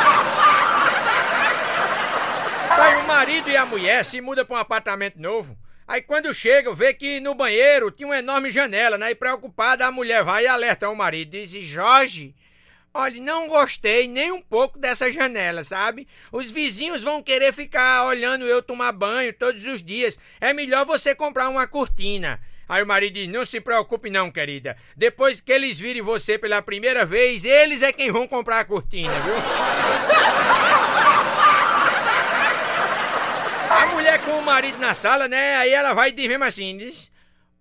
[2.82, 5.58] Aí o marido e a mulher se mudam para um apartamento novo.
[5.86, 9.12] Aí quando chega, vê que no banheiro tinha uma enorme janela, né?
[9.12, 11.32] E preocupada, a mulher vai e alerta o marido.
[11.32, 12.34] Diz, Jorge,
[12.94, 16.08] olha, não gostei nem um pouco dessa janela, sabe?
[16.32, 20.18] Os vizinhos vão querer ficar olhando eu tomar banho todos os dias.
[20.40, 22.40] É melhor você comprar uma cortina.
[22.70, 24.78] Aí o marido diz: Não se preocupe, não, querida.
[24.96, 29.12] Depois que eles virem você pela primeira vez, eles é quem vão comprar a cortina,
[29.20, 29.34] viu?
[33.72, 35.58] A mulher com o marido na sala, né?
[35.58, 37.12] Aí ela vai e diz mesmo assim: diz,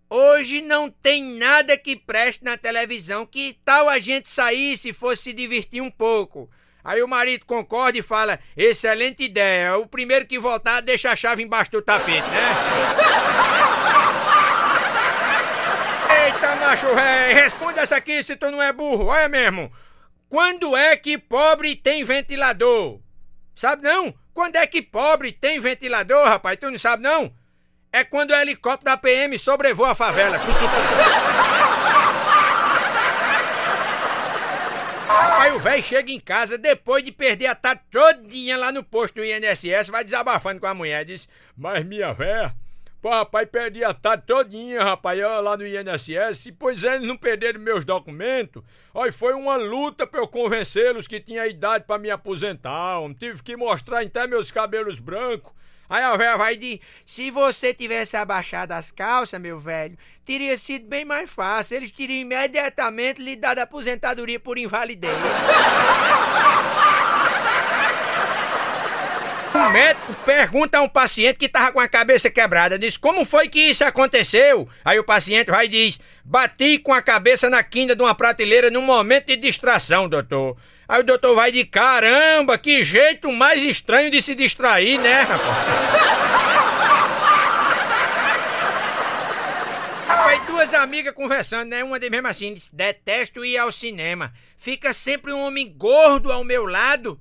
[0.09, 3.27] Hoje não tem nada que preste na televisão.
[3.27, 6.49] Que tal a gente sair se fosse se divertir um pouco?
[6.83, 9.77] Aí o marido concorda e fala: Excelente ideia.
[9.79, 12.55] O primeiro que voltar, deixa a chave embaixo do tapete, né?
[16.27, 19.73] Eita, macho véi, responde essa aqui se tu não é burro, olha mesmo.
[20.29, 23.01] Quando é que pobre tem ventilador?
[23.57, 24.15] Sabe não?
[24.33, 26.59] Quando é que pobre tem ventilador, rapaz?
[26.59, 27.33] Tu não sabe não?
[27.93, 30.39] É quando o helicóptero da PM sobrevoa a favela.
[35.41, 39.17] Aí o velho chega em casa depois de perder a tarde todinha lá no posto
[39.17, 42.55] do INSS, vai desabafando com a mulher, diz: Mas minha véia,
[43.01, 46.53] Pô, rapaz, perdi a tarde todinha, rapaz, lá no INSS.
[46.59, 48.63] Pois é, eles não perderam meus documentos.
[48.95, 52.99] Aí foi uma luta pra eu convencê-los que tinha idade para me aposentar.
[53.19, 55.51] Tive que mostrar até meus cabelos brancos.
[55.89, 60.87] Aí a velha vai dizer: se você tivesse abaixado as calças, meu velho, teria sido
[60.87, 61.79] bem mais fácil.
[61.79, 65.11] Eles teriam imediatamente lhe dado aposentadoria por invalidez.
[69.61, 73.47] Um médico pergunta a um paciente que tava com a cabeça quebrada, diz: Como foi
[73.47, 74.67] que isso aconteceu?
[74.83, 78.71] Aí o paciente vai e diz: Bati com a cabeça na quina de uma prateleira
[78.71, 80.57] num momento de distração, doutor.
[80.89, 86.11] Aí o doutor vai de caramba, que jeito mais estranho de se distrair, né, rapaz?
[90.47, 91.83] Duas amigas conversando, né?
[91.83, 94.31] Uma diz mesmo assim: Detesto ir ao cinema.
[94.59, 97.19] Fica sempre um homem gordo ao meu lado.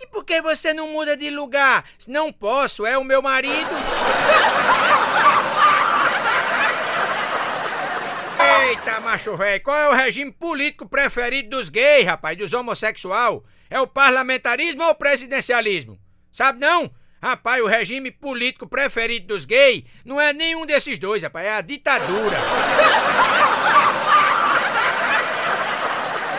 [0.00, 1.84] E por que você não muda de lugar?
[2.08, 3.68] Não posso, é o meu marido.
[8.70, 13.44] Eita, macho velho, qual é o regime político preferido dos gays, rapaz, dos homossexual?
[13.68, 15.98] É o parlamentarismo ou o presidencialismo?
[16.32, 16.90] Sabe não?
[17.22, 21.60] Rapaz, o regime político preferido dos gays não é nenhum desses dois, rapaz, é a
[21.60, 22.38] ditadura.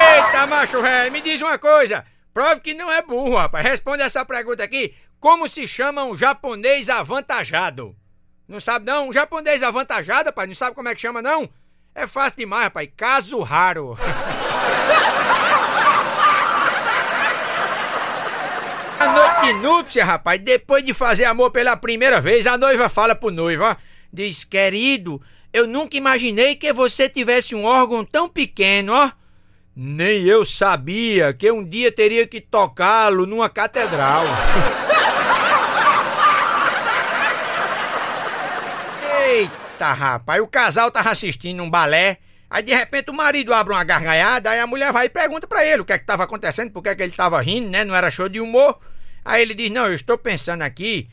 [0.01, 2.03] Eita, macho velho, me diz uma coisa.
[2.33, 3.65] Prove que não é burro, rapaz.
[3.65, 4.93] Responde essa pergunta aqui.
[5.19, 7.95] Como se chama um japonês avantajado?
[8.47, 9.09] Não sabe não?
[9.09, 10.47] Um japonês avantajado, rapaz?
[10.47, 11.49] Não sabe como é que chama não?
[11.93, 12.89] É fácil demais, rapaz.
[12.95, 13.97] Caso raro.
[19.01, 23.15] A noite de núpcia, rapaz, depois de fazer amor pela primeira vez, a noiva fala
[23.15, 23.75] pro noivo, ó.
[24.13, 25.19] Diz, querido,
[25.51, 29.11] eu nunca imaginei que você tivesse um órgão tão pequeno, ó.
[29.75, 34.25] Nem eu sabia que um dia teria que tocá-lo numa catedral.
[39.25, 42.17] Eita, rapaz, o casal tava assistindo um balé.
[42.49, 45.65] Aí de repente o marido abre uma gargalhada, aí a mulher vai e pergunta para
[45.65, 47.85] ele o que é que tava acontecendo, por que, é que ele tava rindo, né?
[47.85, 48.77] Não era show de humor.
[49.23, 51.07] Aí ele diz: Não, eu estou pensando aqui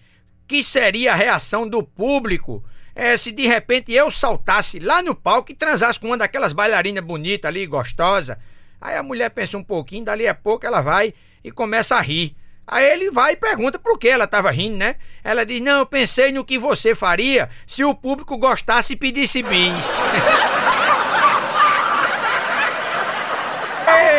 [0.49, 2.65] que seria a reação do público
[2.99, 7.05] é, se de repente eu saltasse lá no palco e transasse com uma daquelas bailarinas
[7.05, 8.41] bonitas ali, gostosa.
[8.81, 12.35] Aí a mulher pensa um pouquinho, dali a pouco ela vai e começa a rir.
[12.67, 14.97] Aí ele vai e pergunta por que ela estava rindo, né?
[15.23, 19.45] Ela diz: Não, eu pensei no que você faria se o público gostasse e pedisse
[19.45, 20.01] bis.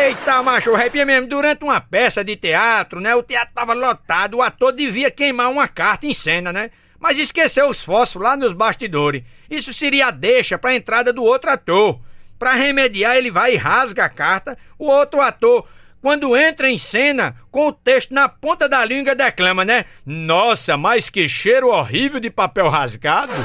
[0.06, 1.28] Eita, macho, arrepia mesmo.
[1.28, 3.14] Durante uma peça de teatro, né?
[3.14, 6.70] O teatro tava lotado, o ator devia queimar uma carta em cena, né?
[7.00, 9.22] Mas esqueceu os fósforos lá nos bastidores.
[9.50, 11.98] Isso seria a deixa para a entrada do outro ator.
[12.38, 14.56] Para remediar, ele vai e rasga a carta.
[14.78, 15.66] O outro ator,
[16.02, 19.86] quando entra em cena, com o texto na ponta da língua, declama, né?
[20.04, 23.32] Nossa, mas que cheiro horrível de papel rasgado!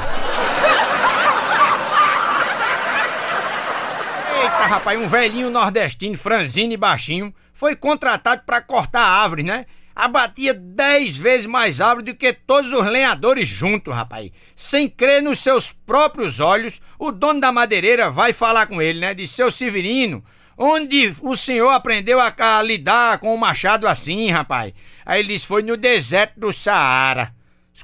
[4.41, 9.65] Eita, rapaz, um velhinho nordestino, franzino e baixinho, foi contratado para cortar árvores, né?
[9.95, 14.29] Abatia dez vezes mais árvore do que todos os lenhadores juntos, rapaz.
[14.55, 19.13] Sem crer nos seus próprios olhos, o dono da madeireira vai falar com ele, né?
[19.13, 20.23] De seu Severino,
[20.57, 24.73] onde o senhor aprendeu a, a lidar com o machado assim, rapaz?
[25.05, 27.33] Aí ele disse, foi no deserto do Saara.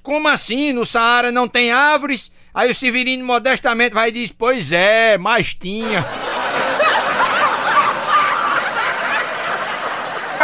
[0.04, 0.74] Como assim?
[0.74, 2.32] No Saara não tem árvores?
[2.54, 6.06] Aí o Severino modestamente vai e diz, pois é, mas tinha.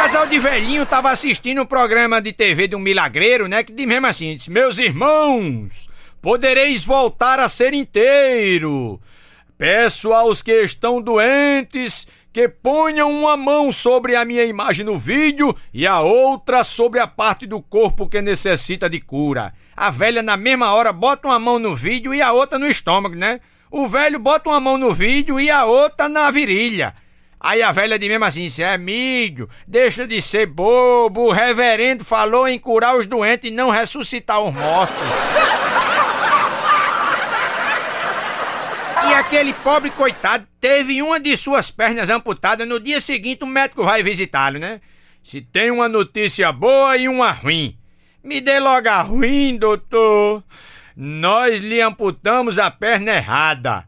[0.07, 3.61] Casal de velhinho tava assistindo um programa de TV de um milagreiro, né?
[3.61, 5.89] Que diz mesmo assim: Meus irmãos,
[6.21, 9.01] podereis voltar a ser inteiro.
[9.57, 15.53] Peço aos que estão doentes que ponham uma mão sobre a minha imagem no vídeo
[15.73, 19.53] e a outra sobre a parte do corpo que necessita de cura.
[19.75, 23.15] A velha, na mesma hora, bota uma mão no vídeo e a outra no estômago,
[23.15, 23.41] né?
[23.69, 26.95] O velho bota uma mão no vídeo e a outra na virilha.
[27.39, 32.47] Aí a velha de mesmo assim, é amigo, deixa de ser bobo, o reverendo falou
[32.47, 34.95] em curar os doentes e não ressuscitar os mortos.
[39.07, 42.65] E aquele pobre coitado teve uma de suas pernas amputada.
[42.65, 44.81] No dia seguinte, o médico vai visitá-lo, né?
[45.23, 47.77] Se tem uma notícia boa e uma ruim.
[48.23, 50.43] Me dê logo a ruim, doutor.
[50.95, 53.87] Nós lhe amputamos a perna errada.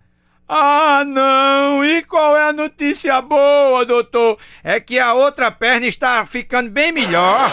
[0.51, 1.85] Ah, não!
[1.85, 4.39] E qual é a notícia boa, doutor?
[4.63, 7.51] É que a outra perna está ficando bem melhor.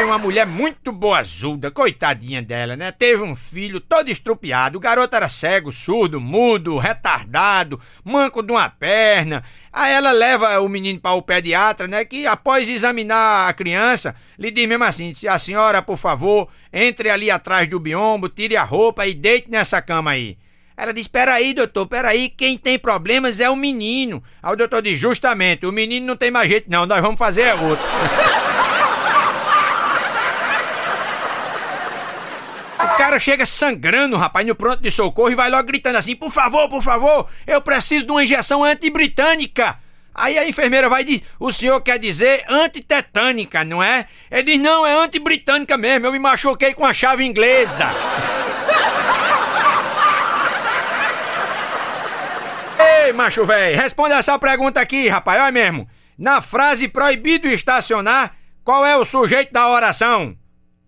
[0.00, 2.90] Pai, uma mulher muito boazuda, coitadinha dela, né?
[2.90, 4.78] Teve um filho todo estrupiado.
[4.78, 9.44] O garoto era cego, surdo, mudo, retardado, manco de uma perna.
[9.70, 12.02] Aí ela leva o menino para o pediatra, né?
[12.02, 17.30] Que após examinar a criança, lhe diz mesmo assim: a senhora, por favor, entre ali
[17.30, 20.38] atrás do biombo, tire a roupa e deite nessa cama aí.
[20.78, 24.24] Ela diz: Peraí, doutor, peraí, quem tem problemas é o menino.
[24.42, 27.52] Aí o doutor diz: Justamente, o menino não tem mais jeito, não, nós vamos fazer
[27.52, 27.84] outro.
[32.96, 36.68] cara chega sangrando, rapaz, no pronto de socorro e vai logo gritando assim: por favor,
[36.68, 39.78] por favor, eu preciso de uma injeção antibritânica.
[40.14, 44.06] Aí a enfermeira vai dizer: o senhor quer dizer antitetânica, não é?
[44.30, 47.86] Ele diz: não, é antibritânica mesmo, eu me machuquei com a chave inglesa.
[52.78, 55.88] Ei, macho velho, responda essa pergunta aqui, rapaz, olha mesmo.
[56.18, 60.36] Na frase proibido estacionar, qual é o sujeito da oração?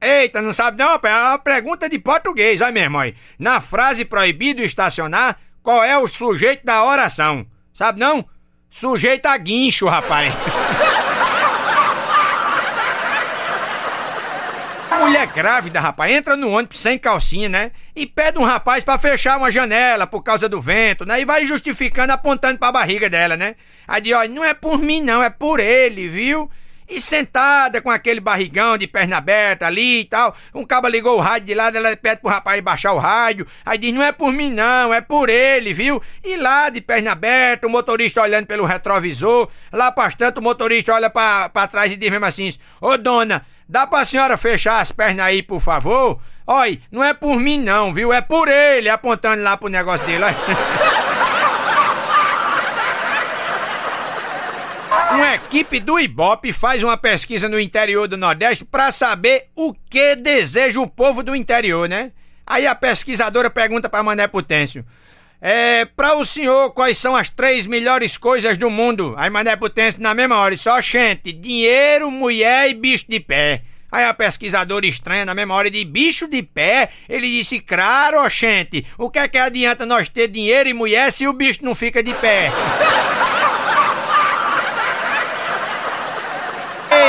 [0.02, 0.98] Eita, não sabe não?
[1.00, 3.14] É uma pergunta de português, olha mesmo, aí.
[3.38, 7.46] Na frase proibido estacionar, qual é o sujeito da oração?
[7.72, 8.24] Sabe não?
[8.68, 10.34] Sujeito a guincho, rapaz.
[15.02, 17.72] mulher grávida, rapaz, entra no ônibus sem calcinha, né?
[17.94, 21.20] E pede um rapaz para fechar uma janela por causa do vento, né?
[21.20, 23.56] E vai justificando, apontando pra barriga dela, né?
[23.86, 26.50] Aí diz, olha, não é por mim não, é por ele, viu?
[26.92, 30.36] E sentada com aquele barrigão de perna aberta ali e tal.
[30.54, 33.46] Um cabo ligou o rádio de lado, ela pede pro rapaz baixar o rádio.
[33.64, 36.02] Aí diz: Não é por mim, não, é por ele, viu?
[36.22, 39.48] E lá de perna aberta, o motorista olhando pelo retrovisor.
[39.72, 43.86] Lá bastante, o motorista olha pra, pra trás e diz mesmo assim: Ô dona, dá
[43.86, 46.20] pra senhora fechar as pernas aí, por favor?
[46.46, 48.12] Olha, não é por mim, não, viu?
[48.12, 50.24] É por ele, apontando lá pro negócio dele,
[55.14, 60.16] Uma equipe do Ibope faz uma pesquisa no interior do Nordeste para saber o que
[60.16, 62.12] deseja o povo do interior, né?
[62.46, 64.84] Aí a pesquisadora pergunta para Mané Potêncio:
[65.40, 69.14] É, para o senhor, quais são as três melhores coisas do mundo?
[69.18, 73.62] Aí Mané Potêncio, na mesma hora, só gente: dinheiro, mulher e bicho de pé.
[73.90, 79.10] Aí a pesquisadora estranha, na hora, de bicho de pé, ele disse: Claro, gente, o
[79.10, 82.14] que é que adianta nós ter dinheiro e mulher se o bicho não fica de
[82.14, 82.50] pé?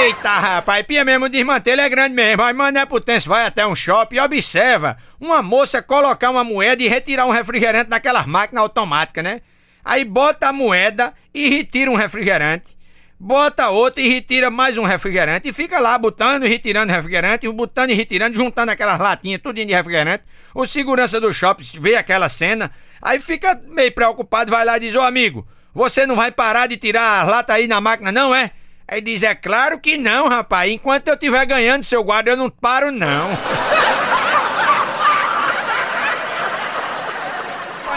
[0.03, 2.43] Eita, rapaz, pia mesmo desmantelho é grande mesmo.
[2.43, 6.89] Aí Mané Potência vai até um shopping e observa uma moça colocar uma moeda e
[6.89, 9.39] retirar um refrigerante naquelas máquinas automáticas, né?
[9.81, 12.77] Aí bota a moeda e retira um refrigerante.
[13.17, 15.47] Bota outra e retira mais um refrigerante.
[15.47, 19.73] E fica lá botando e retirando refrigerante, botando e retirando, juntando aquelas latinhas, tudinho de
[19.73, 20.25] refrigerante.
[20.53, 24.95] O segurança do shopping vê aquela cena, aí fica meio preocupado, vai lá e diz:
[24.95, 28.51] Ô amigo, você não vai parar de tirar a lata aí na máquina, não é?
[28.87, 30.71] Aí diz: É claro que não, rapaz.
[30.71, 33.29] Enquanto eu estiver ganhando seu guarda, eu não paro, não.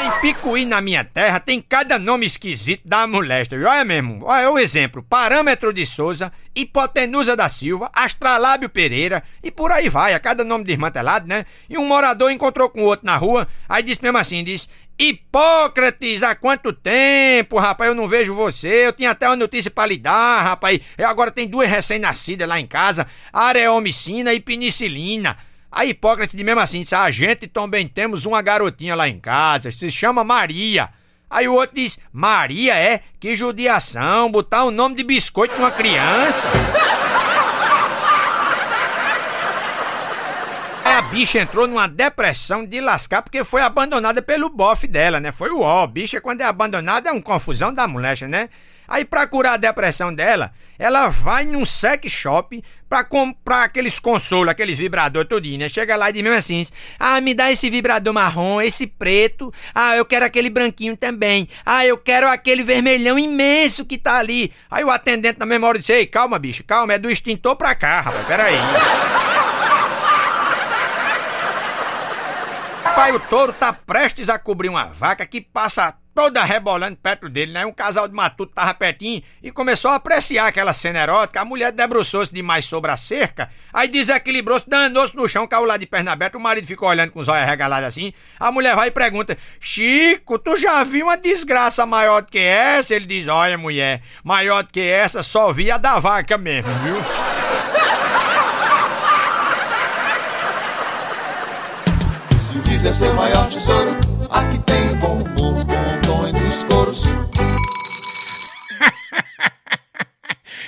[0.07, 3.59] Em Picuí, na minha terra, tem cada nome esquisito da moléstia.
[3.59, 5.03] Olha mesmo, olha o exemplo.
[5.03, 10.15] Parâmetro de Souza, Hipotenusa da Silva, Astralábio Pereira e por aí vai.
[10.15, 11.45] A cada nome desmantelado, né?
[11.69, 14.69] E um morador encontrou com o outro na rua, aí disse mesmo assim, disse...
[14.99, 18.87] Hipócrates, há quanto tempo, rapaz, eu não vejo você.
[18.87, 20.81] Eu tinha até uma notícia para lhe dar, rapaz.
[20.97, 25.37] Eu agora tem duas recém-nascidas lá em casa, areomicina e penicilina.
[25.71, 29.71] A Hipócrates de mesmo assim disse: A gente também temos uma garotinha lá em casa,
[29.71, 30.89] se chama Maria.
[31.29, 33.01] Aí o outro diz: Maria é?
[33.21, 36.49] Que judiação, botar o nome de biscoito numa criança.
[40.83, 45.33] Aí a bicha entrou numa depressão de lascar porque foi abandonada pelo bofe dela, né?
[45.33, 45.87] Foi o ó.
[45.87, 48.51] Bicha, quando é abandonada, é uma confusão da molecha, né?
[48.87, 54.49] Aí, pra curar a depressão dela, ela vai num sex shop pra comprar aqueles consolos,
[54.49, 55.71] aqueles vibradores tudinho, né?
[55.71, 56.67] Chega lá e diz mesmo assim:
[56.99, 59.51] Ah, me dá esse vibrador marrom, esse preto.
[59.75, 61.49] Ah, eu quero aquele branquinho também.
[61.65, 64.53] Ah, eu quero aquele vermelhão imenso que tá ali.
[64.71, 68.03] Aí o atendente na memória disse: Ei, calma, bicho, calma, é do extintor pra cá,
[68.03, 68.57] rapaz, peraí.
[72.97, 77.53] Pai, o touro tá prestes a cobrir uma vaca que passa toda rebolando perto dele,
[77.53, 77.67] né?
[77.67, 81.43] Um casal de matuto tava pertinho e começou a apreciar aquela cena erótica.
[81.43, 85.87] A mulher debruçou-se demais sobre a cerca, aí desequilibrou-se, danou-se no chão, caiu lá de
[85.87, 86.39] perna aberta.
[86.39, 88.15] O marido ficou olhando com os olhos regalados assim.
[88.41, 92.95] A mulher vai e pergunta: Chico, tu já viu uma desgraça maior do que essa?
[92.95, 97.46] Ele diz: Olha, mulher, maior do que essa só vi a da vaca mesmo, viu?
[102.87, 103.97] Se quiser ser maior tesouro,
[104.31, 107.07] aqui tem bom humor, bom tom dos coros.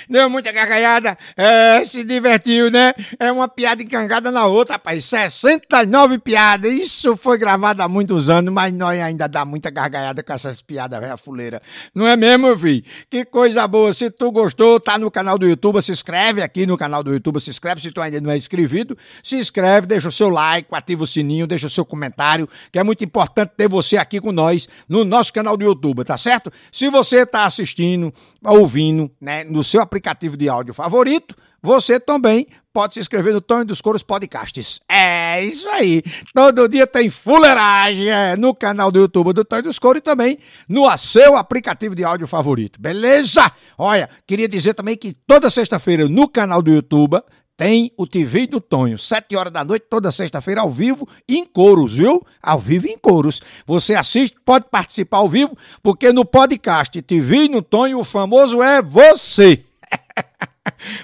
[0.09, 2.95] Deu muita gargalhada, é, se divertiu, né?
[3.19, 5.05] É uma piada encangada na outra, rapaz.
[5.05, 6.73] 69 piadas.
[6.73, 10.99] Isso foi gravado há muitos anos, mas nós ainda dá muita gargalhada com essas piadas,
[10.99, 11.61] velho, fuleira.
[11.93, 12.83] Não é mesmo, filho?
[13.07, 13.93] Que coisa boa.
[13.93, 17.39] Se tu gostou, tá no canal do YouTube, se inscreve aqui no canal do YouTube,
[17.39, 17.79] se inscreve.
[17.79, 21.45] Se tu ainda não é inscrito, se inscreve, deixa o seu like, ativa o sininho,
[21.45, 25.31] deixa o seu comentário, que é muito importante ter você aqui com nós no nosso
[25.31, 26.51] canal do YouTube, tá certo?
[26.71, 28.11] Se você tá assistindo,
[28.43, 29.98] ouvindo, né, no seu aplicativo
[30.37, 34.79] de áudio favorito, você também pode se inscrever no Tonho dos Coros Podcasts.
[34.87, 36.01] É isso aí.
[36.33, 40.39] Todo dia tem fuleiragem é, no canal do YouTube do Tonho dos Coros e também
[40.67, 42.79] no seu aplicativo de áudio favorito.
[42.79, 43.51] Beleza?
[43.77, 47.21] Olha, queria dizer também que toda sexta-feira no canal do YouTube
[47.57, 51.97] tem o TV do Tonho, sete horas da noite, toda sexta-feira, ao vivo, em coros,
[51.97, 52.25] viu?
[52.41, 53.41] Ao vivo em coros.
[53.65, 58.81] Você assiste, pode participar ao vivo, porque no podcast TV no Tonho, o famoso é
[58.81, 59.65] você.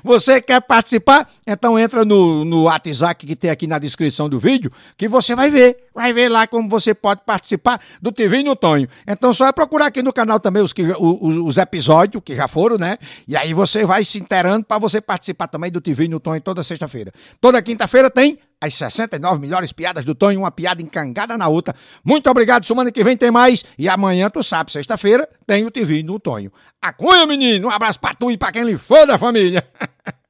[0.03, 1.29] Você quer participar?
[1.45, 5.49] Então entra no, no WhatsApp que tem aqui na descrição do vídeo, que você vai
[5.49, 5.84] ver.
[5.95, 8.89] Vai ver lá como você pode participar do TV no Tonho.
[9.07, 12.49] Então só é procurar aqui no canal também os, que, os, os episódios que já
[12.49, 12.97] foram, né?
[13.25, 16.61] E aí você vai se inteirando para você participar também do TV no Tonho toda
[16.63, 17.13] sexta-feira.
[17.39, 21.73] Toda quinta-feira tem as 69 melhores piadas do Tonho, uma piada encangada na outra.
[22.03, 23.63] Muito obrigado, semana que vem tem mais.
[23.77, 26.51] E amanhã, tu sabe, sexta-feira, tem o TV no Tonho.
[26.81, 27.69] A cunha, menino!
[27.69, 29.65] Um abraço pra tu e pra quem lhe for da família.